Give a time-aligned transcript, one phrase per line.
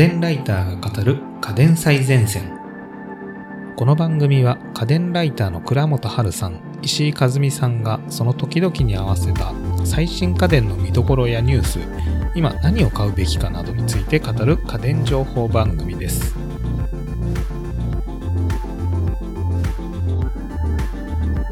[0.00, 2.58] 電ライターが語る家電最前線
[3.76, 9.52] この番組は家電ライターの倉本春さん石井和美さんがその時々に合わせた
[9.84, 11.80] 最新家電の見どころやニュース
[12.34, 16.34] 今何を買うべきかなどについて語る家電情報番組です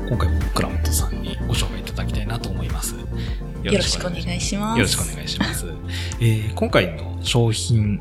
[0.08, 2.94] 今回も倉本さんにご紹介いただきたいなと思います
[3.62, 4.78] よろしくお願いします。
[4.78, 5.66] よろしくお願いします。
[6.20, 8.00] えー今回の商品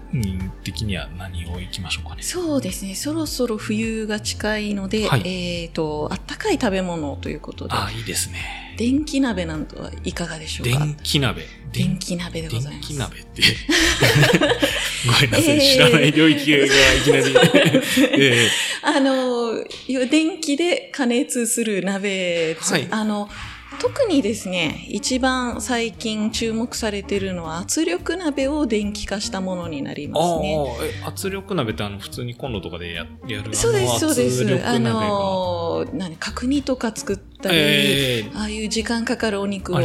[0.63, 2.23] 的には何をいきましょうかね？
[2.23, 2.95] そうですね。
[2.95, 5.23] そろそろ冬が近いので、はい
[5.63, 8.75] えっ、と、あったかい食べ物ということで、あ、いいですね。
[8.77, 10.79] 電気鍋なんとはいかがでしょうか？
[10.79, 11.45] 電気鍋。
[11.73, 12.93] 電気鍋でござい電ます。
[12.93, 13.41] 気鍋って。
[15.05, 16.69] ごめんなさい、えー知らない領域がい
[17.03, 17.35] きなり。
[18.19, 18.47] え
[18.83, 19.53] あの、
[19.87, 23.29] よ電気で加熱する鍋、はいあの、
[23.79, 31.03] 特にですね、一番最近注目されているのは圧力鍋を電気化したものになりー、ますね。
[31.05, 34.43] 圧力鍋ってあの、普通にコンロとかでややるそうです、そうです。
[34.65, 34.99] ああの圧力鍋が。
[35.07, 39.79] の、何、角煮とか作ったり、えーああいう時間かかるお肉を。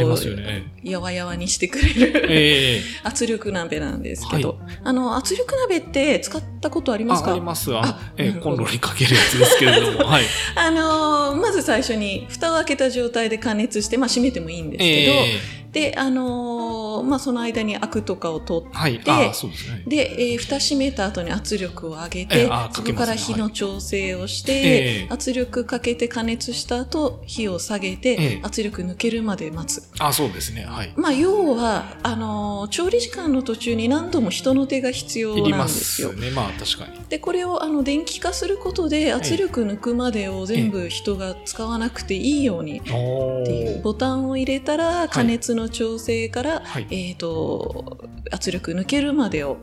[0.83, 7.31] やわやわにしてくれるええ 圧力鍋なんですけど、あの、圧力鍋って使ったことありますあ、か？
[7.31, 7.73] あります。
[7.75, 10.05] あえーコンロにかけるやつですけれども。
[10.05, 10.23] はい。
[10.55, 18.99] あのーまず最初に蓋を開けた状態で加熱して、まあ閉めてもいいんですけど、えで、あのーまあその間にアクとかを取っーはい。
[18.99, 19.33] で
[19.75, 19.83] ね。
[19.89, 29.83] て、えー蓋閉めた後に圧力を上げえて、あそかけますねこから火の調整をして、ええ圧力かけて加熱した後、火を下げて、ええ圧力抜けるまで待つ。
[29.99, 30.65] あ、そうですね。
[30.65, 30.93] はい。
[30.95, 36.11] まあ要は、あのー調理時間の途中に何度も人の手が必要なんですよ。
[36.11, 36.31] すね。
[36.31, 37.03] まあ確かに。
[37.09, 46.82] でこれをあの電気化することで圧力抜くまでを全部人が使わなくていいようにっおていうーボタンを入れたら加熱の調整から、はい。
[46.89, 49.57] えー、と圧力抜けるまでを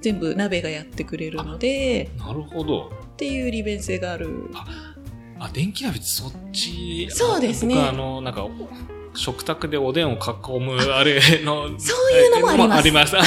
[0.00, 2.90] 全部鍋がやってくれるのでなるほど。
[3.14, 4.50] っていう利便性がある
[5.42, 7.08] あ、電気鍋ってそっち。
[7.10, 8.46] そうですね僕あの、なんか、
[9.14, 11.68] 食卓でおでんを囲むあれの。
[11.78, 13.26] そういうのもありますあり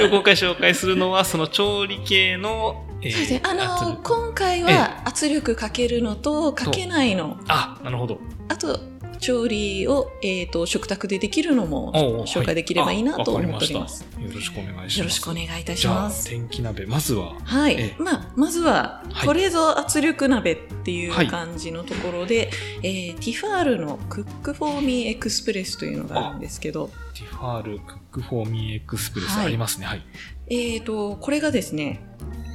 [0.00, 0.08] す。
[0.10, 8.18] 今回紹介するのは、その調理系の、えーそうですねあの今回は圧力かけるのとかけないのあ、なるほど。
[8.48, 8.80] あと
[9.18, 11.92] 調理を、えー、と食卓でできるのも
[12.26, 14.04] 紹介できればいいなと思っております。
[14.04, 14.98] かりましたよろしくお願いします。
[14.98, 16.30] よろしくお願いいたします。
[16.30, 22.50] 電気鍋、まずは、はい、ええまあ、まずは、はいこれぞ圧力鍋っていうはい感じのところで、
[22.82, 29.86] えーティファールのクックフォーミーエクスプレスというのがあるんですけど、ティファールクックフォーミーエクスプレスはいありますね。
[29.86, 30.02] はい。
[30.50, 32.00] えーと、これがですね、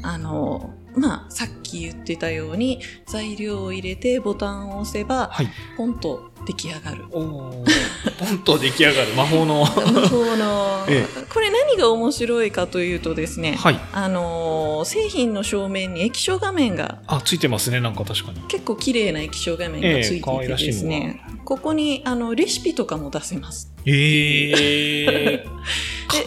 [0.03, 5.49] あの、まあ、さっき言ってたように、材料を入れてボタンを押せば、はい。
[5.77, 7.05] ポンと出来上がる。
[7.09, 9.59] ポンと出来上がる 魔法の。
[9.61, 9.67] 魔
[10.07, 13.79] 法の、えこれ何が面白いかというとですね、はい。
[13.91, 17.79] あの、製品の正面に液晶画面があ、ついてますね。
[17.79, 18.41] なんか確かに。
[18.47, 23.71] 結構綺麗な液晶画面がついていてですね、ここにあのレシピとかも出せます。
[23.85, 25.53] ええー。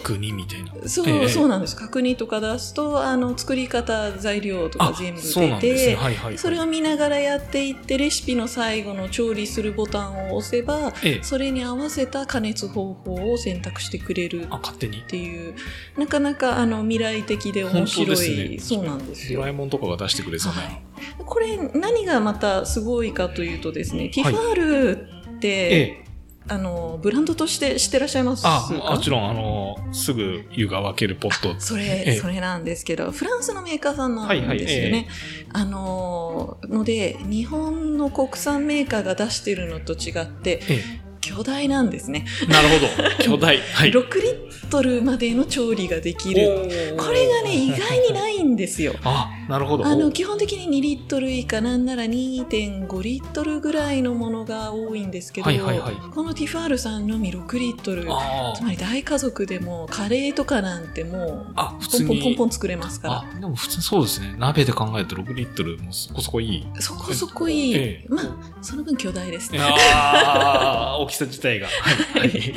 [0.03, 0.71] 角煮みたいな。
[0.87, 1.75] そう、ええそうなんです。
[1.75, 5.59] 角煮とか出すと、あの作り方、材料とか全部出。
[5.59, 6.37] て、はいはい。
[6.37, 11.23] それを見ながらやっていって、レシピの最後の調理するボタンを押せば、ええ。
[11.23, 15.01] それに合わせた加熱方法を選択してくれるあ、勝手にっ。
[15.03, 15.55] ていう、
[15.97, 19.51] なかなかあの未来的で面白い、ねそうなんですよドラえ。
[19.53, 20.61] もんとかが出してくれそうな。
[20.61, 20.86] はい
[21.25, 26.07] これ何がまたすごいかというとですね、ティファールって、ええ。
[26.49, 28.47] あのブランドとして知ってらっしゃいます？
[28.47, 31.59] あ、かもちろん、あの、すぐ湯が沸けるポット。
[31.59, 35.09] それ、ええそれなんですけど、フランスのメーカーさんなんはいはいですよね。
[35.51, 40.83] あのので、日本の国産メーカーが出してるのと違って、え
[41.19, 42.25] 巨大なんですね。
[42.43, 42.45] え。
[42.45, 43.09] なるほど。
[43.21, 43.57] 巨大。
[43.59, 43.89] はい。
[43.89, 46.95] 6リットルまでの調理ができる。
[46.97, 48.95] これがね、意外にないんですよ。
[49.03, 49.85] あ、なるほど。
[49.85, 61.17] あの基本的に2リットル以下なんなら2.5リットルぐらいのものが多いんですけど、はいはいはいこのティファールさんのみ6リットルあつまり大家族でもカレーとかなんても
[61.49, 62.05] うあ、普ポ通に。
[62.05, 64.35] ンポンポンポン作れますかあ、でも普通そうですね。
[64.37, 66.67] 鍋で考えると6リットルもそこそこいい。
[66.75, 68.25] らそこそこいい、ええまあ
[68.61, 71.67] その分巨大ですねああ、 大きさ自体が。
[71.67, 72.29] はい。
[72.29, 72.53] はい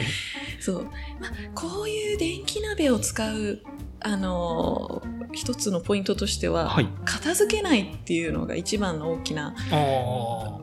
[0.60, 0.90] そう、ま
[1.26, 3.60] あ、こういう電気鍋を使う
[4.00, 6.88] あのー一つのポイントとしては、はい。
[7.04, 9.76] 片付けないっていうのが一番の大きなああ。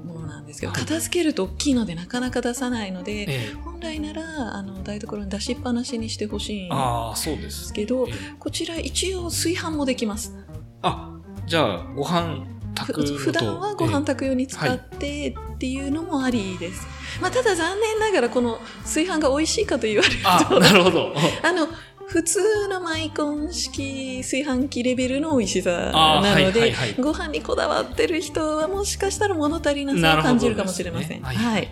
[0.03, 3.53] ものなんですけど、はい片付けると大きいのでなかなか出さないので、ええ。
[3.63, 7.73] 本来ならあの台所に出しっぱなしにしてほしいんでああ、そうですす。
[7.73, 10.35] けどええこちら一応炊飯もできます
[10.81, 12.45] あ、じゃあ、ご飯
[12.75, 13.13] 炊くのと。
[13.13, 16.85] ふ普段はご飯炊くように使ってっていうのもありです、
[17.21, 21.13] まあ、ただ残念ながらこの炊飯が美味しいかと言われるあ、となるほど。
[21.41, 21.67] あの
[22.07, 26.93] 普通のマイコン式炊飯器レベルの美味しさなので、はいはいはい。
[26.95, 31.21] ご飯にこだわってる人はもしかしたら物足りなさを感じるかもしれません。
[31.21, 31.25] ね。
[31.25, 31.35] はい。
[31.35, 31.67] はい。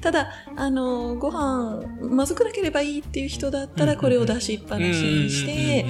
[0.00, 5.86] ただ、あの、ご飯、まずくなければいいっていう人だったら、これを出しっぱなしにして、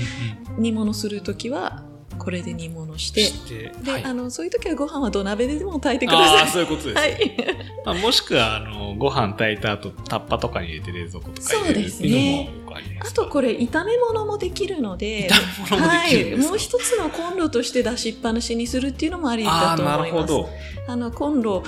[0.57, 1.85] 煮物するときは、
[2.25, 3.31] これで煮物して、
[3.85, 7.37] で、はいあの、そういうときはご飯は土鍋でも炊いてくだああ、さそういうことですね。
[7.41, 7.45] い。
[7.47, 7.57] はい。
[7.85, 12.65] まあ、もしくは、あの、ご飯炊いた後、タッパとかに入れて冷蔵庫とか入れるそうですねっていうのもよく
[13.07, 16.49] あとこれ炒め物もできるので、炒め物もできるんですか？
[16.49, 20.33] はい、もう一つのコンロとして出しっぱなしにするっていうのもありだああ、とな思います。
[20.33, 20.49] るほど。
[20.89, 21.63] あのコンロ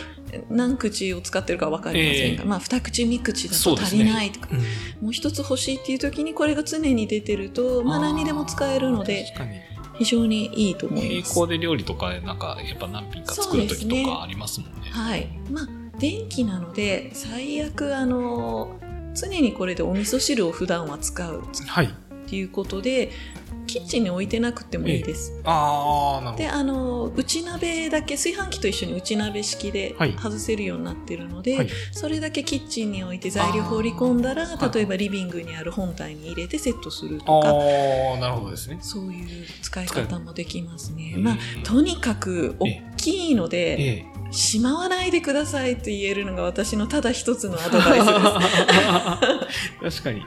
[0.51, 4.59] 何口を使ってるか分かりませんが、ええまあ二口三口だと足りないとか、うん
[5.05, 9.61] もう一つ欲しいっていう時にこれが常に出てると、まあ何にでも使えるので確かに。
[9.99, 11.35] 非常にいいと思い並ます。
[11.35, 14.91] 行で料理とかでなんかやっぱ何品か作る時とかありますもんね。
[14.91, 15.29] はい。
[15.51, 18.77] まあ電気なので最悪あの
[19.15, 21.87] 常にこれでお味噌汁を普段は使うはい。
[21.87, 23.13] っていうことで
[23.67, 25.41] キッチンに置いてなくてもいいです。
[25.45, 31.59] ああ、なるほであの内鍋だけ炊飯器と一緒に内鍋式ではい外せるようになってるので、ど。
[31.59, 31.69] はい。
[31.93, 37.53] それだけキッチンに置いて材料放り込んだら例えばリビングにある本体に入れてセットするあとかあ、
[38.19, 38.79] なるほどですね。
[38.81, 41.15] そういう使い方もできますね。
[41.17, 44.17] うんまあとにかく大きいのでええ。
[44.33, 50.01] しまわないでくださいと言えるのが私のただ一つのアドバイスです。
[50.03, 50.23] 確かに。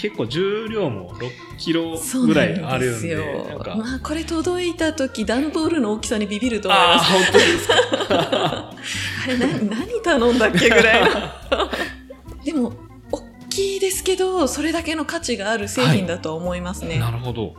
[0.00, 3.16] 結構重量も6キロぐらないあるんで。
[3.16, 7.12] まあこれ届いた時段ボールの大きさにビビると思いああ、ます。
[7.12, 7.74] 本当ですか？
[8.72, 11.70] あれ何何頼んだっけぐらいの？
[12.44, 12.72] でも
[13.10, 16.98] 大きいですけどそれだけの価値がある製品だと思いますね。
[16.98, 17.54] なるほど。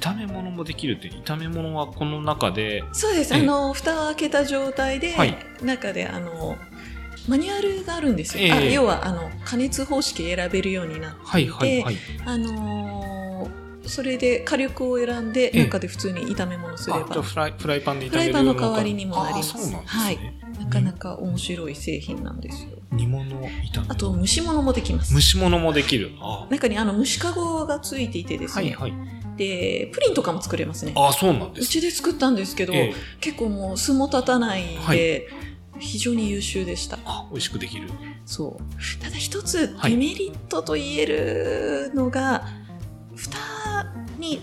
[0.00, 3.34] 炒め物もできるって、炒め物はこの中で、そうです。
[3.34, 6.56] ええあの蓋を開けた状態で、はい中であの
[7.28, 8.44] マニュアルがあるんですよ。
[8.44, 11.96] ええあ要はあの加熱方式選べるようになってはいいて、はいはい。
[12.24, 20.38] あのーそれで火力を選んでええ中で普通に炒め物すれあ、ば、じゃあフライフライパンで炒フライパンの代わりにもなりますはいね。
[20.60, 22.70] なかなか面白い製品なんですよ。
[22.92, 25.20] 煮物炒めあと蒸し物もできます蒸。
[25.20, 26.12] し物もできる。
[26.20, 29.36] あ中にあの蒸しかごがついていてですね、はいはい。
[29.36, 30.92] でプリンとかも作れますね。
[30.94, 31.70] あ、そうなんでうす。
[31.72, 34.98] ちで作ったんですけど、ええ結構もう酢も立たないで、はい
[35.82, 36.98] 非常に優秀でした。
[37.04, 37.90] あ、美味しくできる。
[38.24, 39.02] そう。
[39.02, 42.46] ただ一つはいデメリットと言えるのが、
[43.16, 43.38] 蓋
[44.18, 44.40] に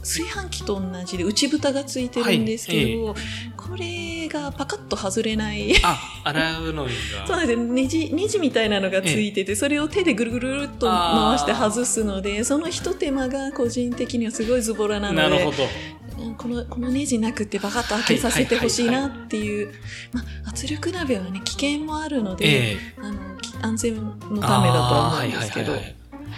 [0.00, 3.14] 炊飯器と同じで内蓋がついてるんですけど、
[3.56, 5.74] これがパカッと外れない。
[5.82, 7.26] あ、洗うのにが。
[7.26, 15.64] そうなんですよネジネジみたいなのがついてて、それを手でぐるぐるっと回して外すのでその一手間が個人的にはすごいズボラなのでなるほど。
[15.64, 15.93] うん
[16.36, 19.72] このこのネジなくてバカッと開けさせてほしいなっていう、
[20.12, 22.78] まあ、圧力鍋はね危険もあるので、ええ。
[23.00, 25.96] あのき安全のためだとは思うんですけど、あーはいはいはいはい。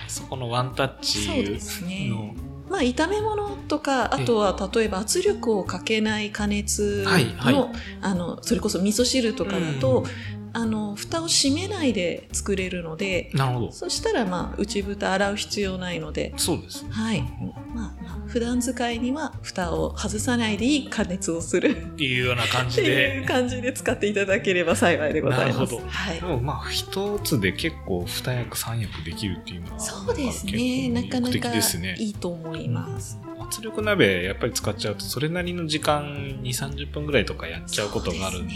[0.08, 2.08] そこのワンタッチそうですね。
[2.08, 2.34] の。
[2.68, 7.68] まあ炒め物とかあとは例えば圧力をかけない加熱の,、はいはい。
[8.00, 13.72] あのそれこそ味噌汁とかだと、うんあの蓋を閉めないで作れるのでなるほど。
[13.72, 16.32] そしたらまあ内蓋洗う必要ないので。
[16.38, 16.90] そうですね。
[16.92, 23.26] はい、まあ、まあ普段使いには蓋を外さないでいい加熱をするっていうような感じっていうで。
[23.26, 25.58] 感じで使っていただければ幸いでございます。
[25.58, 26.22] なるほどはいで。
[26.22, 30.88] もまあ一つで結構二役三役できるっていうのはそうですね。
[30.88, 31.52] なかなんか
[31.98, 33.18] いいと思います。
[33.38, 36.02] 圧力鍋やっぱり使っちゃうとそれなりの時間
[36.40, 38.54] 2 3 0分ぐらいとかやっちゃうことがあるんで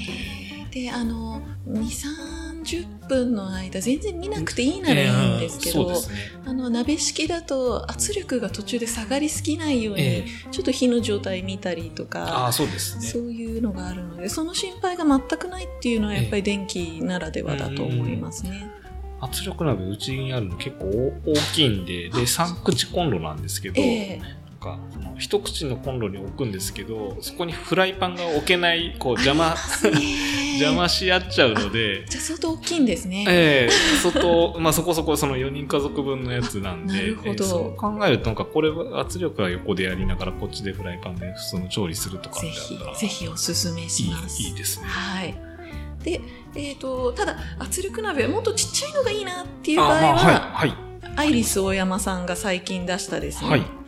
[0.70, 1.82] であの、2、
[2.62, 6.40] 30分の間、全然見なくていいならいいんですけど、ええうんそうですね。
[6.46, 13.06] あの、鍋式だと圧力が途中で下がりすぎないように、えちょっと火の状態見たりとあか、あそうですね。
[13.06, 18.70] そういうのがあるので、その心配が全くないっていうのはやっぱり電気ならではだと思いますね。
[19.20, 20.86] 圧力鍋うちにあるの結構
[21.26, 24.18] 大きいんでで3口コンロなんですけど、ええ。
[24.18, 29.54] なんかその一口のコンロに置くんですけどそこにフライパンが置けないこう邪魔。
[29.54, 29.56] ね
[30.60, 33.24] 邪魔し合っちゃうのでじゃあ相当大きいんですね。
[33.28, 44.42] ええ外、まあ、そこそこその4人家族分のやつなんで、あなるほどええそう考えるとなんかこれは圧力は横でやりながらこっちでフライパンで普通の調理するとかぜひぜひおすすめします。
[44.42, 44.86] いいいいですね。
[44.86, 45.34] はい。
[46.02, 46.20] で、
[46.54, 50.74] えっ、と、ただ、圧力鍋、もっとちっちゃいのがいいなっていう場合は、あまあはい、
[51.16, 53.79] アイリス大山さんが最近出したですね、はい。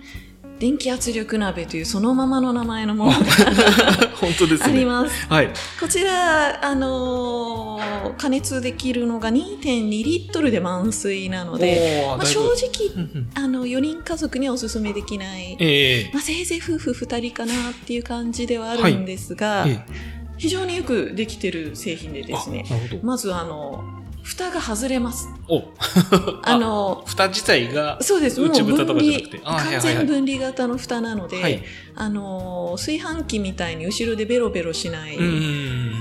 [0.62, 3.16] 電気圧力鍋というそのままの名前のものが
[4.14, 4.73] 本当ですね。
[4.73, 5.26] あります。
[5.26, 5.49] はい。
[5.81, 22.64] こちら、あのー加熱できるのが2.2リットルで満水なので、まあ、正ぶ直、あの、4人家族にはおすすめできない、ええまあ、せいぜい夫婦2人かなっていう感じではあるんですが、ええ非常によくできてる製品でですね。
[23.02, 25.29] まずあの蓋が外れます。
[25.49, 25.62] お
[26.43, 28.41] あの、蓋自体が、そうです。
[28.41, 31.62] もう内蓋と分離かじゃなくて、完全分離型の蓋なので、はい。
[31.95, 35.19] あの、炊飯器みたいに後ろでベロベロしない。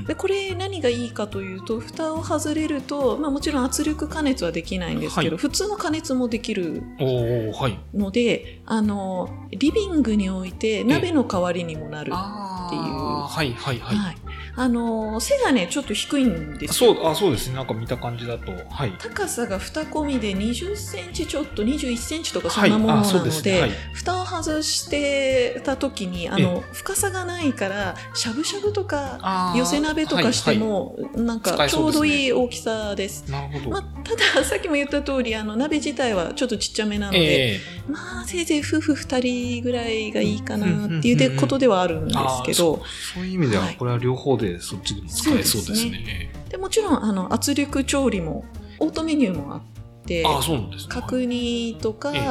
[0.08, 7.80] でこれ何がいいかというと蓋を外れると、まあ、もちろん圧力加熱はできないんですけど、はい普通の加熱もできるおおはい。
[7.94, 13.98] のであのリビングにおいて鍋の代わりにもなる、あっていうはいはいはい。
[13.98, 14.18] はい、
[14.56, 17.56] あの背がねちょっと低いんですよそう、あ、そうですね。
[17.56, 18.52] なんか見た感じだと。
[18.70, 18.94] はい。
[18.98, 23.62] 高さが2込みで20センチちょっと21センチとかそんなものなので,、ですね。
[23.62, 23.72] はい。
[23.94, 33.32] 蓋を外してた時にあの深さがないからしゃぶしゃぶとか寄せ鍋とかして、も、なん使かちょうどいい大きさです。
[33.32, 33.70] はいはいなるほど。
[33.72, 42.82] まあ、ただ さっきも言った通りあの鍋自体はちょっとちっちゃめなので、えまあせいぜい夫婦2人ぐらいがいいかなっていうことではあるんですけど、ー
[43.14, 46.32] そういう意味では、はいこれは両方でそっちでも使えそうですね。
[46.50, 48.46] でもちろんあの圧力調理も
[48.80, 49.62] オートメニューもあっ
[50.06, 50.94] てああ、そうなんですね。
[50.94, 52.22] 角煮とか、ええ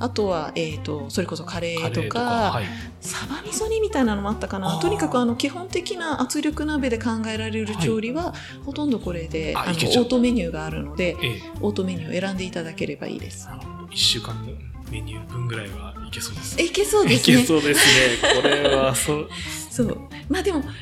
[0.00, 2.08] あとは、えー、とそれこそカレーとか。
[2.08, 2.20] か
[2.52, 2.64] はい。
[3.00, 11.42] サバ味噌煮みたいなのもあったかなとにかくあの基本的な圧力鍋で考えられる調理は、ほとんどこれであのオートメニューがあるのでええ。
[11.60, 13.46] オートメニューを選んでいただければいいです。
[13.46, 13.88] なるほど。
[13.90, 14.52] 一週間の
[14.90, 16.56] メニュー分ぐらいはいけそうです。
[16.58, 17.80] えいけそうでいすねけそうです
[18.22, 18.40] ね。
[18.42, 19.28] これは、そう。
[19.70, 19.96] そう
[20.28, 20.72] まあでもオート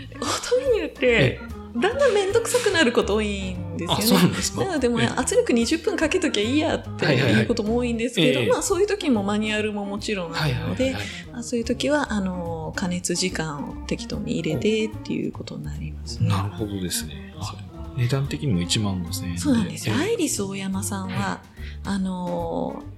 [0.72, 1.40] メニューってえ
[1.78, 4.30] だんだん面倒くさくなること多いんですよあ、そうなね。
[4.30, 4.64] んですか？
[4.64, 11.10] なのでも圧力20分かけときゃいいやってはいうことも多いんですけど、ええまあそういう時もマニュアルももちろんあはいるのではいはいはい。
[11.32, 16.28] まあそういう時はあの加熱時間を適当に入れてっていうことになりますね。
[16.30, 17.34] なるほどですね。
[17.38, 17.54] あ
[17.98, 19.94] 値段的にも1万5000円そうなんですよ。
[19.98, 21.42] ええアイリス大山さんは、
[21.84, 22.95] あのー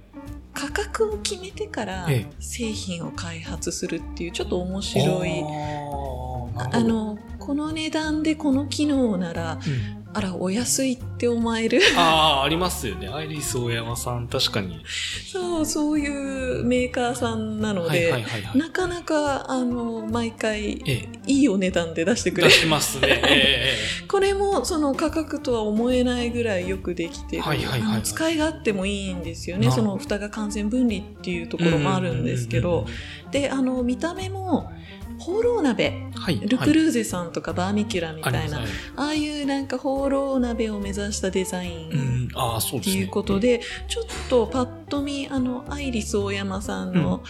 [0.59, 2.33] 価格を決めてからええ。
[2.41, 5.29] 製品を開発するっていうちょっと面白い。
[5.41, 5.45] あーなる
[5.85, 6.77] ほど。
[6.77, 11.79] あのこの値段でこの機能ならうんあらお安いって思える。
[11.95, 13.07] ああ、ありますよね。
[13.07, 14.83] アイリス大山さん、確かに。
[15.31, 18.57] そうそういうメーカーさんなのはいで、はいはいはい。
[18.57, 22.49] なかなかあの毎回ええ、いいお値段で出してくれる。
[22.49, 23.21] 出しますね。
[23.25, 23.77] え
[24.09, 28.03] これもその価格とは思えないぐらいよくできてる、はいはいはいはい。
[28.03, 29.71] 使い勝手もいいんですよね。
[29.71, 32.85] その蓋が完全分離っていうとえころもあるんですけど。
[33.31, 34.71] であの見た目も
[35.19, 36.07] ホーロー鍋。
[36.15, 36.39] はい。
[36.39, 38.67] ルクルーゼさんとかバーミキュラみたいな、はい。
[38.95, 42.29] あああいうなんかホーロー鍋を目指したデザイン。
[42.29, 47.23] っていうことで、ちょっとパッと見あのアイリス大山さんの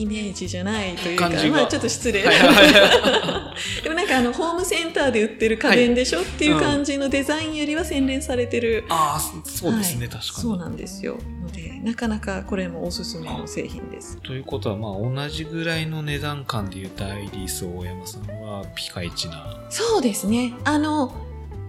[0.00, 10.08] イメージじゃないというか、まあちょっと失礼、はいはいは でもなんかあのホームセンターで売ってる家電でしょ、っていう感じのデザインよりは洗練されてる、ああ、そうですね、はい。
[10.08, 10.22] 確かに。
[10.22, 11.18] そうなんですよ。
[11.42, 14.16] のでなかなかこれもおすすめの製品です。
[14.18, 19.66] ということは、まあ、同じぐらいの値段感で言うと、アイリス大山さんはピカイチな。
[19.70, 20.54] そうですね。
[20.64, 21.12] あの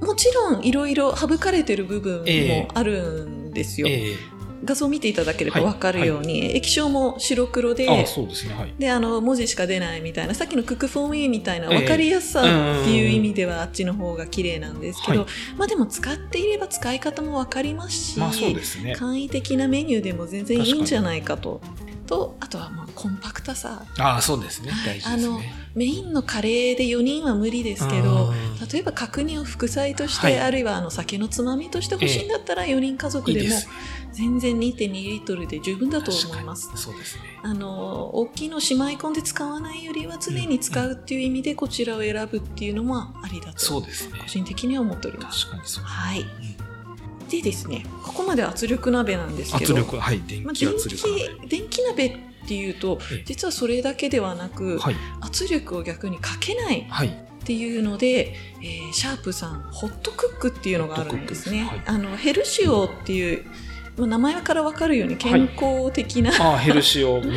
[0.01, 4.15] もちろんいろいろ省かれてる部分もあるんですよ、え
[4.63, 8.73] 画像を見ていただければ分かるように、液晶も白黒で、えああ、そうですね、はい。
[8.77, 12.49] であの文字しか出ないみたいなさっきのクックフォーム E みたいなええ分かりやすさって
[12.95, 18.95] いう意味ではあっちの方が綺麗なんですけど、はいまあでも使っていれば使い方も分かりますし、まあ、そうですね。
[18.95, 21.61] 簡易的なメニューでも全然いいんじゃないかと。
[22.11, 24.71] とあとはまあコンパクトさああ、そうですね。
[24.85, 25.53] 大事ですあのね。
[25.75, 28.33] メインのカレーで4人は無理ですけど
[28.69, 33.49] 例えば角煮を副菜として、はいあるいはあの酒のつまみとして欲しいんだったら4人家い族でも。
[34.11, 37.21] 全然2.2リットルで十分だと思いますそうですね。
[37.43, 44.25] あの大きいのしまい込んで使わないよりは常に使うっていう意味でこちらを選ぶっていうのもありだとそうですね個。
[44.27, 45.45] 人的には思っております。
[45.45, 45.83] 確かにそう。
[45.85, 46.27] はいうん
[47.31, 51.47] でですねここまで圧力鍋なんですけど圧力、はい、電気まあ電圧力鍋。
[51.47, 57.07] 気電気鍋っていうとええ実はそれだけではなく、はい、圧力を逆にかけないはい。
[57.07, 61.63] っていうので、えーシャープさんホットクックっていうのがあるんですね。
[61.63, 63.45] ホットクックあのヘルシオっていう
[63.97, 67.33] まあ名前から分かるように健康的な、ああ、ヘルシオ、む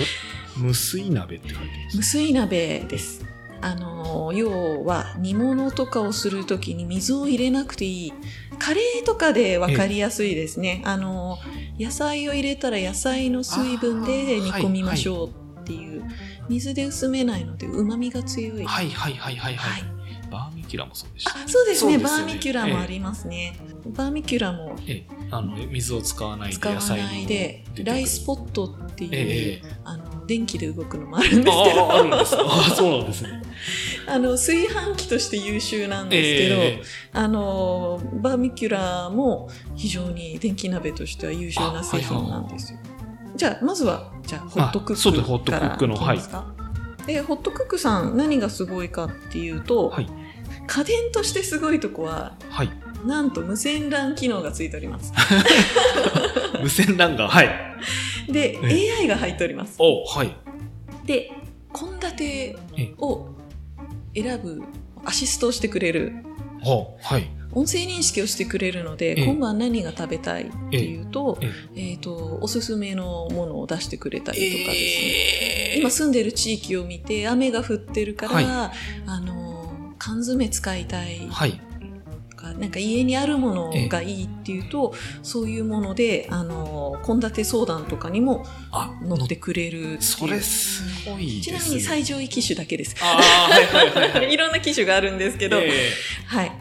[0.56, 1.96] 無水鍋って書いてます。
[1.96, 3.23] 無水鍋です。
[3.64, 8.12] あの要は煮物とかをするときに水を入れなくていい。
[8.58, 11.38] カレーとかで分かりやすいですね、あの
[11.78, 16.04] 野菜を入れたら野菜の水分で煮込みましょうっていう、
[16.48, 19.80] 水で薄めないのでうまみが強い、はい、はい、はい、はい、ははい。
[19.80, 19.84] い。
[20.30, 21.30] バーミキュラもそうでした。
[21.30, 21.92] あそうですね。
[21.92, 22.26] そうですよね。
[22.26, 29.76] バーミキュラもありますね、バーミキュラもええ、あの、水を使わないで使わ野菜のないでライスポットっていう、ええ。
[29.84, 32.18] あの電気で動くのもあるんですけどああ、あ。
[32.18, 33.42] ああ、そうなんですね。
[34.06, 42.78] あの炊飯器として優秀なんですけど、ええあのバーミキュラも非常に電気鍋としては優秀な製品なんですよ。
[43.36, 46.52] じゃあまずはじゃあホットクックですホットクからックのいきますか。
[47.06, 50.08] でホットクックさん何がすごいかっていうと、はい
[50.66, 52.70] 家電としてすごいとこは、はい。
[53.06, 55.12] なんと無線 LAN 機能がついております。
[56.62, 57.50] 無線 LAN が、はい。
[58.28, 59.76] で、え AI が入っております。
[59.78, 60.36] おはい。
[61.06, 61.32] で、
[61.72, 62.56] 献立
[62.98, 63.28] を
[64.14, 64.62] 選ぶ
[65.04, 66.12] アシストをしてくれる
[67.02, 67.30] はい。
[67.52, 71.38] 音声認識をしてくれるので、ええ今晩何が食べたいっていうと、
[71.76, 75.14] ええっ、と、おすすめのものを出してくれたりとかですね。
[75.48, 78.46] えー今住んでる地域を見て雨が降ってるから、はい
[79.06, 79.52] あの
[79.98, 81.60] 缶詰使いたいはい。
[82.44, 91.42] とかなんか家にあるものがいいっていうと、そういうものであの献立相談とかにもあ、乗ってくれるそれすごいですね。
[91.42, 92.96] ちなみに最上位機種だけです。
[92.98, 94.32] はいはいはいはい。
[94.34, 95.90] いろんな機種があるんですけど、え
[96.26, 96.52] はい。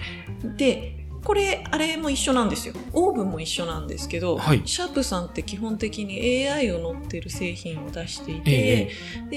[0.58, 0.93] で、
[1.24, 2.74] これ、あれも一緒なんですよ。
[2.92, 8.90] オーブンも一緒なんですけど、はいシャープさんって基本的に AI を乗ってる製品を出していえて、え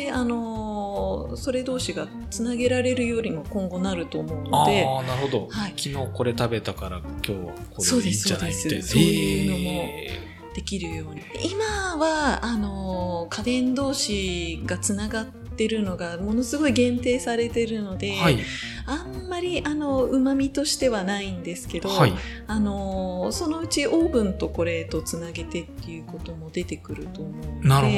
[0.07, 5.49] で、あのーそれ同士がつなげられるようにも今後なると思うので、ああ、なるほど。
[5.51, 7.37] はい昨日これ食べたから今日は
[7.71, 8.55] これでいいんじゃない？
[8.55, 8.63] みたいな。
[8.63, 10.11] そうですそうですそういうのもえ
[10.55, 11.21] できるように。
[11.51, 18.39] 今は、あのー家電同士がつながってるのがものすごい限定されてるので、ーはい。
[18.87, 22.13] あんまりあの旨味としてはないんですけど、はい。
[22.47, 27.89] あのーそのうちオーブンとこれとつなげてっていうことも出てくると思うのでなる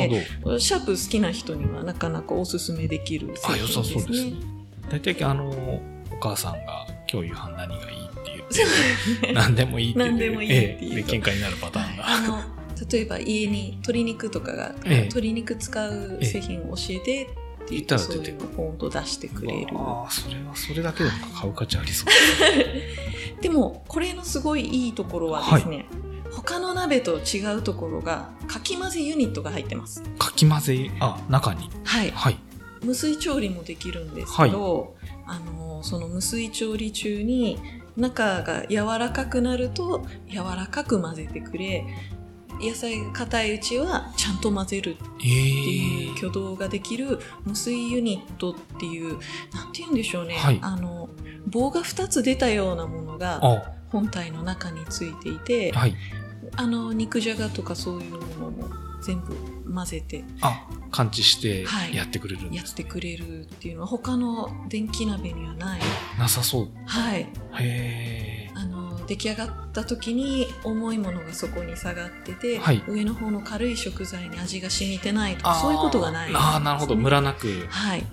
[0.42, 0.58] ほど。
[0.58, 4.32] シャープ好きな人にはなかなかおすすめできる製品ですねそうですね。。
[4.90, 12.04] 大体、あの、お母さんが今日夕飯何がいいって言って、何でもいいって言って、喧嘩になるパターンが。
[12.06, 12.58] あの
[12.90, 17.28] 例えば家に鶏肉とかが、ええ鶏肉使う製品を教えて
[17.68, 19.76] って言言ったら出てくるポンと出してくれる。
[19.76, 22.08] ああ、それはそれだけでも買う価値ありそう。
[23.42, 25.86] でもこれのすごいいいところはですね、
[26.30, 30.02] 他の鍋と違うところがかき混ぜユニットが入ってます。
[30.18, 31.70] かき混ぜ、あ、中に。
[31.84, 32.10] はい。
[32.10, 32.38] はい。
[32.82, 34.94] 無水調理もできるんですけど、
[35.26, 37.58] あのその無水調理中に
[37.96, 41.84] 中が柔らかくなると柔らかく混ぜてくれ
[42.60, 49.18] 野菜が硬いうちはちゃんと混ぜるってえいうえ挙動ができる無水ユニットっていう
[49.54, 50.58] なんて言うんでしょうね、はい。
[50.62, 51.08] あの
[51.46, 55.94] 棒が2つ出たようなものがあ、本体の中についていてはい。
[56.56, 58.68] あの肉じゃがとかそういうものも
[59.02, 59.36] 全部
[59.72, 61.94] 混ぜてあ、感知してはい。
[61.94, 65.80] やってくれるんです、やってくれるっていうのは他の電気鍋にはない、
[66.18, 66.68] なさそう。
[66.86, 68.27] はい、へえ。
[69.08, 76.94] 出来上がった時に重いものがそこに下がってて、はい上の方の軽い食材に味が染みてないとかそういうことがない、ああ、なるほど。
[76.94, 78.04] ムラなくはい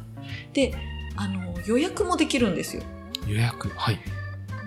[0.54, 0.74] で
[1.18, 2.84] あの予約もできるんですよ
[3.28, 3.70] 予約。
[3.70, 4.00] はい。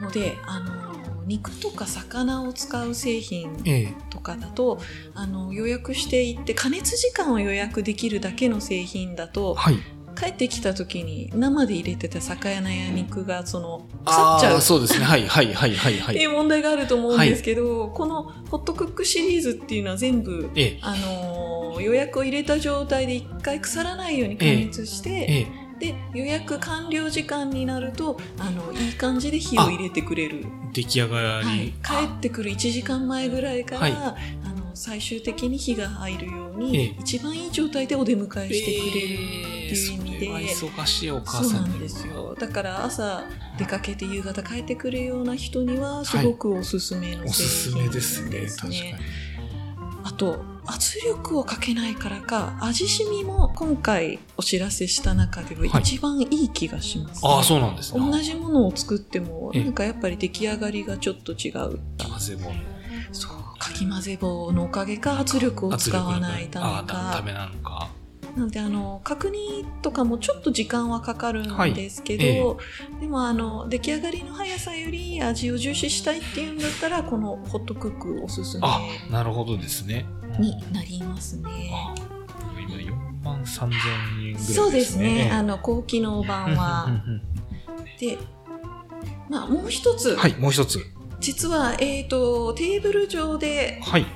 [0.01, 3.95] のであの肉とか魚を使う製品ええ。
[4.11, 4.81] とかだと
[5.15, 9.79] あの予約していって加熱時間を予約できるだけの製品だとはい。
[10.19, 15.05] 帰ってきた時に生で入れてた魚や肉がその腐っちゃうそうですね。
[15.05, 16.15] はい、はい、はい、はい、はい。
[16.15, 20.79] っていう問題があると思うんですけど、このホットクックシリーズっていうのは全部、ええ。
[20.83, 21.49] あのー
[21.81, 25.69] 予約を入れた状態で一回腐らないように加熱して、ええ。
[25.79, 31.47] で予約完了時間になるとあのいい感じで火を入れてくれる、出来上がり。
[31.47, 34.17] はい、帰ってくる1時間前ぐらいから、はいあ
[34.49, 40.29] の最終的に火が入るようええに、一番いい状態でお出迎えしてくれるっていう意味で。
[40.55, 43.25] 忙しいお母さんなんですよだから朝
[43.59, 48.47] 出かけて夕方帰ってくるような人にはすごくおすすめのおすすめですね。
[48.47, 48.81] 確かに。
[48.81, 48.99] ね。
[50.05, 58.01] あと圧力をかけないからか味しみも今回お知らせした中でははい一番いい気がします、ああ、そうなんですね。
[58.01, 62.55] 同じものを作ってもええなんかやっぱり出来上がりがちょっと違う混ぜ棒の
[63.13, 67.91] そうかき混ぜ棒のおかげか圧力を使わないためかダメなのか。
[68.37, 72.67] なんであの角煮とかもちょっと時間はかかるんですけど、はい
[72.99, 80.07] えでもあの出来上がりの速さより味を重視したいっていうんだったらこのホットクックおすすめあ、なるほどですね。
[80.39, 81.71] になりますね。
[81.73, 81.95] あ
[82.61, 84.55] 今4万3000円ぐらいですね。
[84.55, 85.31] そうですね。
[85.33, 87.03] あの、の高機能版うんは
[87.99, 88.19] で、
[89.29, 90.79] まあもう一つ、はい、もう一つ。
[91.21, 94.07] 実はえっ、とテーブル上ではい、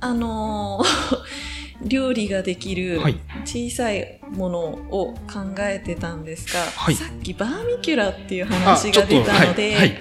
[0.00, 1.16] あのー
[1.84, 3.18] 料理ができるはい。
[3.44, 6.94] 小さいものを考えてたんですが、はい。
[6.94, 9.80] さっきバーミキュラっていう話が出たので、はい。
[9.80, 9.98] はい。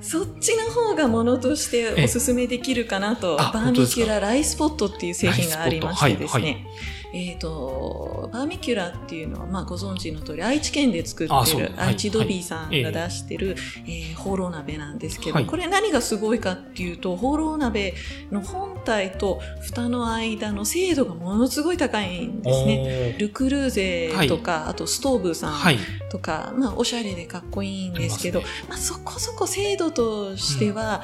[0.00, 6.66] そっちの方がものとしておすすめできるかなと、バーミキュラライスポットっていう製品がありましてですね、
[7.12, 15.46] えっ、と、バーミキュラっていうのは、まあご存知の通り、愛知県で作ってる、愛知ドビーさんが出してる、えーホーロー鍋なんですけど、はい。
[15.46, 17.94] これ何がすごいかっていうと、ホーロー鍋
[18.30, 22.76] の本体と蓋の間の精度がものすごい高いんですね。
[23.12, 25.78] ねルクルーゼとか、あとストーブさんはい。
[26.10, 31.02] とか、まあ、おしゃれでかっこいいんですけどありまあ、そこそこ精度としては、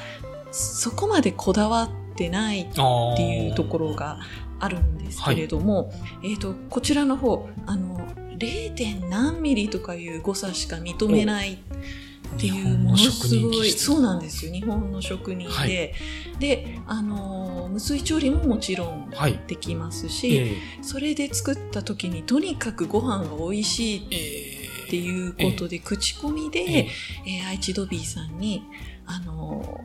[0.51, 4.19] そこまでこだわってないっっていうところが
[4.61, 8.01] あるんですけれども、えー、とこちらの方あの
[8.39, 9.09] 0.
[9.09, 14.53] 何ミリとかいう誤差しか認めないっていうものすごいそうなんですよ。
[14.53, 15.93] 日本の職人で、はい。
[16.39, 19.41] であの無水調理ももちろんはい。
[19.47, 26.89] できますし、えそれで作った時にとにかくご飯が美味しいーえっていうことで口コミで、え。
[27.27, 28.63] えー愛知ドビーさんに
[29.07, 29.81] あの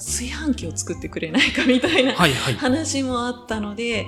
[0.00, 2.54] 炊飯器を作ってくれないかみたいなはいはい。
[2.54, 4.06] 話もあったので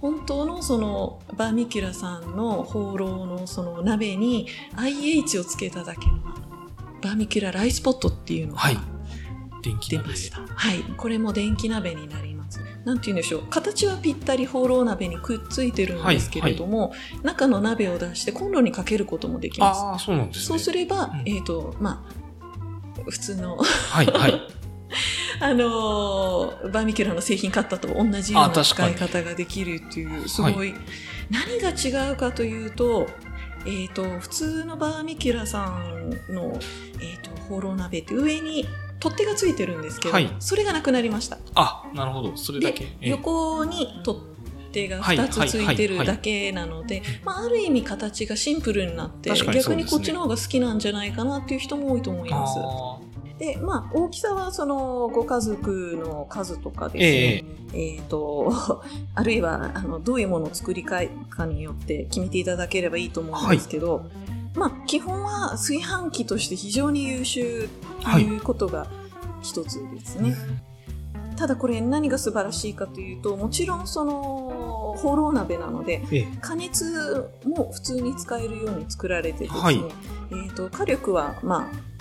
[0.00, 6.18] 本当のそのバーミキュラさんのホーローのその鍋に IH をつけただけの
[7.00, 8.78] バーミキュラライスポットっていうのがはい。
[9.62, 10.40] 電気鍋で出ました。
[10.46, 12.60] はい、これも電気鍋になります。
[12.84, 13.46] なんて言うんでしょう。
[13.48, 19.80] 形はぴったり放浪鍋にくっついてるんですけれども、中の鍋を出してコンロにかけることもできます。
[19.80, 20.44] ああそうなんですね。
[20.44, 21.22] そうすれば、うん。
[21.24, 24.63] えっ、とまあ普通のはいはい
[25.44, 30.74] あのーバーミキュラの製品買ったと同じような使い方ができるっていうすごい、
[31.30, 33.06] 何が違うかというと,、
[33.66, 36.58] えー、と普通のバーミキュラさんの、
[36.98, 38.66] えー、と放浪鍋って上に
[39.00, 40.34] 取っ手がついてるんですけど、はい。
[40.38, 41.36] それがなくなりました。
[41.54, 42.36] あなるほど。
[42.38, 43.10] それだでけええ。
[43.10, 44.20] 横に取っ
[44.72, 45.50] 手がはい2つつい。
[45.52, 49.36] てはいはいるだけなので、まあ、ある意味形がシンプルになってね。
[49.36, 52.58] 逆にこっちの方が好きなんじゃないかなっていう人も多いと思います。
[53.52, 58.82] あで、まあ、大きさはそのご家族の数とかですえね、えーと
[59.14, 64.06] あるいはあのどういうものを作りかいかによって決めていただければいいと思うんですけど、
[64.54, 67.68] まあ、基本は炊飯器として非常に優秀
[68.02, 68.86] ということが
[69.42, 70.36] 一つですね。
[71.36, 76.28] ただこれ何が素晴らしいかというともちろんその放浪鍋なのでええ。
[76.40, 79.82] 加熱も普通に使えるように作られてですね、はい。
[80.30, 81.93] えー、と火力は、まあ、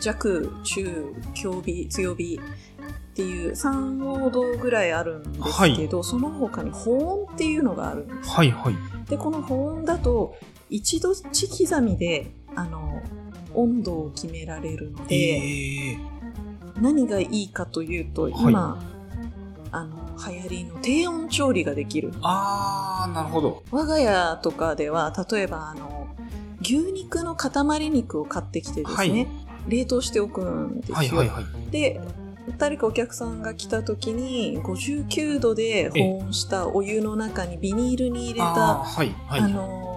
[0.00, 8.30] 弱中強火強火っていう3モードぐらいあるんですけど、その他に保温っていうのがあるんです。
[8.30, 8.76] はいはい。
[9.10, 10.36] でこの保温だと
[10.70, 13.02] 一度地刻みであの
[13.54, 15.98] 温度を決められるので、ええ。
[16.80, 18.80] 何がいいかというと今、
[19.72, 22.12] あの流行りの低温調理ができる。
[22.22, 23.64] ああなるほど。
[23.72, 26.06] 我が家とかでは例えばあの
[26.62, 31.70] 牛肉の塊肉を買ってきてですね、はい冷凍しておくんですよ、はいはいはい。
[31.70, 32.00] で
[32.56, 39.40] 誰かお客さんが来た時に59度で保温したお湯の中にビニールに入れあたーはいはい。
[39.42, 39.88] あのー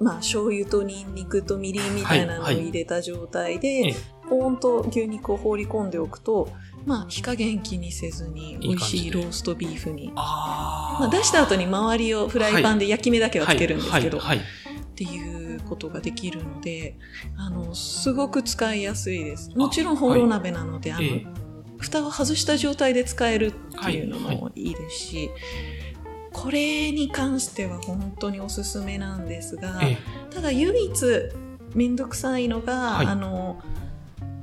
[0.00, 2.64] まあ醤油とニンニクとみりんみたいなのをはいはい。
[2.68, 3.94] 入れた状態えでえ
[4.28, 6.50] 保温と牛肉を放り込んでおくと
[6.84, 10.12] まあ火加減気にせずに美味しいローストビーフに。
[10.14, 14.46] あまあ、出した後に周りをフライパンで焼き目だけはつけるんですけど、はいはい。
[14.46, 16.96] っていうことができるので
[17.36, 19.50] あのすごく使いやすいです。
[19.56, 21.26] もちろんホーロー鍋なので、あのええ
[21.78, 23.52] 蓋を外した状態で使えるっ
[23.84, 25.30] ていうのもいいですし、
[26.32, 29.96] これに関しては本当におすすめなんですが、え
[30.30, 30.92] ただ唯一
[31.74, 33.06] 面倒くさいのが、はい。
[33.06, 33.62] あの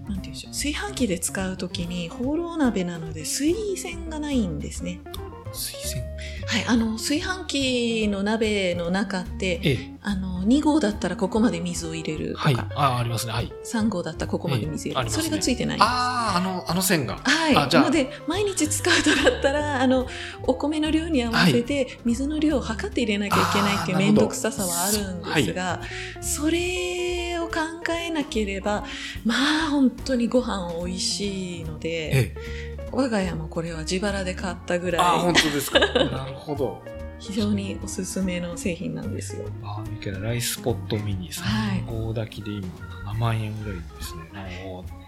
[0.08, 5.02] なんていうんでしょう炊飯器で使う時にホーロー鍋なので水栓がないんですね。
[5.04, 5.10] え
[5.52, 6.04] 水栓
[6.48, 9.94] はい、あの炊飯器の鍋の中ってええ。
[10.02, 12.56] あの2合だったらここまで水を入れるとか、はい。
[12.56, 13.34] あーありますね。
[13.34, 13.52] はい。
[13.64, 15.24] 3合だったらここまで水入れる、ええありますね。
[15.24, 15.78] それがついてない。
[15.82, 17.18] あああのあの線が。
[17.24, 17.84] はい、あじゃあ。
[17.84, 20.08] なので毎日使うとだったらあの
[20.44, 25.82] お米の量に合わせて水の量を測って入れなきゃいけないっていうあー面倒くささはあるんですが、
[26.22, 27.54] それを考
[28.00, 28.84] えなければ
[29.24, 29.34] ま
[29.68, 32.76] あ本当にご飯美味しいので、ええ。
[32.92, 35.80] 我が家もこれは自腹で買ったぐあーらい本当ですか。
[36.06, 36.82] なるほど
[37.20, 39.46] 非常におすすめの製品なんですよ。
[39.62, 41.80] バーミキュラライスポットミニはい。
[41.82, 42.68] 3号炊きで今
[43.12, 44.64] 7万円ぐらいですね。
[44.68, 45.06] おー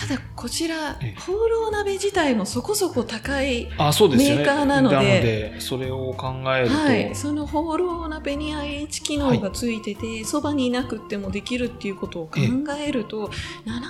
[0.00, 1.20] ただこちらええ。
[1.20, 12.38] ホーロー鍋自体もそこそこ高いメーカーなのでそれを考えると、はい、そのホーロー鍋に IH 機能がついてて、そばにいなくってもできるっていうことを考
[12.78, 13.26] えると、
[13.66, 13.82] 7万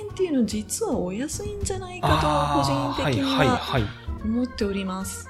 [0.00, 3.56] 円っていうのは実はお安いんじゃないかと個人的にはいはい。
[3.56, 5.28] ははい思っております。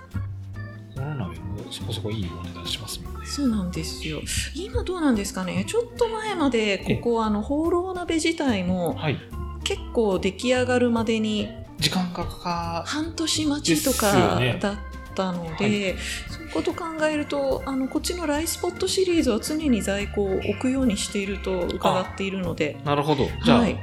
[1.70, 3.26] そこそこいいお値段しますもんね。
[3.26, 4.20] そうなんですよ。
[4.54, 5.64] 今どうなんですかね。
[5.66, 9.18] ちょっと前までここあのホーロー鍋自体もはい。
[9.64, 11.46] 結構出来上がるまでに
[11.78, 14.76] 時間がかか半年待ちとかだっ
[15.14, 15.96] たので、
[16.30, 23.28] そういうことを考えるとあのこっちのライスポットシリーズは常に在庫を置くようにしていると伺っているので、なるほど。
[23.44, 23.78] じゃあ、はい、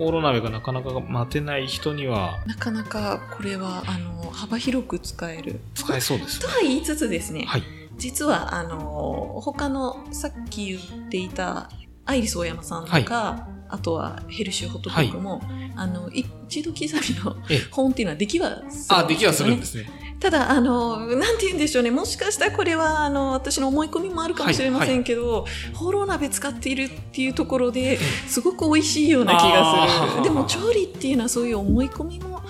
[0.00, 5.60] ホーロー鍋がなかなか待てない人にはなかなかこれはあの幅広く使える。
[5.74, 6.46] 使えそうですね。
[6.46, 7.62] とは言いつつですね、はい。
[7.98, 11.68] 実は、あの、他のさっき言っていた
[12.06, 15.42] アイリス大山さんとか、あとはヘルシーホットドッグも、
[15.76, 17.58] あの、一度刻みのええ。
[17.70, 19.04] 本っていうのはできはするんですよね。
[19.04, 19.90] あ、できはするんですね。
[20.20, 21.90] ただ、あの、なんて言うんでしょうね。
[21.90, 30.22] もしかしたらこれは、あの、私の思い込みもあるかもしれませんけど、ホロ鍋使っているっていうところで、すごく美味しいような気がする。
[30.22, 32.42] でも、調理っていうのはそういう思い込みも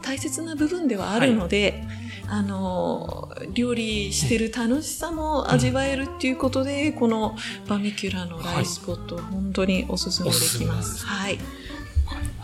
[0.00, 1.82] 大切な部分ではあるので、
[2.28, 7.34] あの、料理してる楽しさも味わえるっていうことで、この
[7.66, 11.04] バミキュラのライスポット、本当におすすめできます。
[11.04, 11.38] はい。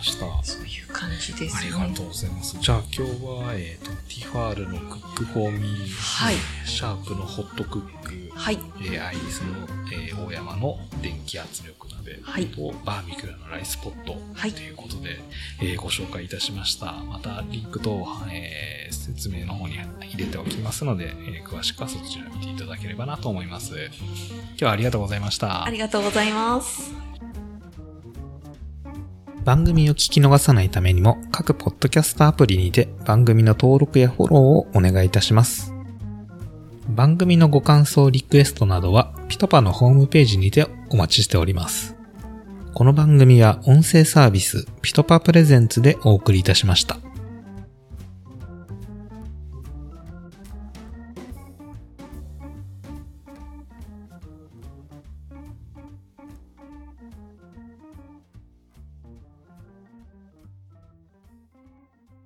[0.04, 0.26] した。
[0.44, 1.72] そういう感じですね。
[1.78, 2.56] ありがとうございます。
[2.60, 8.58] じゃあ今日は、えっ、と、ティファールのクックフォーミー、はいシャープのホットクック、はい。
[8.80, 15.18] えーアイリスの、えーオーヤマの電気圧力鍋はいと、バーミキュラのライスポットはいということで、
[15.60, 16.92] えーご紹介いたしました。
[16.92, 23.74] またリンクと、えー説明の方に入れておきますので、えー詳しくはそちら見ていただければなと思います。
[23.74, 25.70] 今日はありがとうございましたあ。
[25.70, 27.13] りがとうございます。
[29.44, 35.74] 番組を聞き逃さないためにも各ポッドキャストアプリにて番組の登録やフォローをお願いいたします。
[36.88, 41.94] 番組のご感想、リクエストなどはピトパのホームページにてお待ちしております。
[42.72, 46.96] この番組は音声サービスピトパプレゼンツでお送りいたしました。